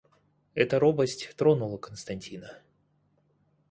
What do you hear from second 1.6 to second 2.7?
Константина.